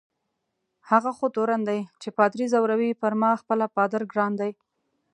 [0.89, 4.51] هغه خو تورن دی چي پادري ځوروي، پر ما خپله پادر ګران دی.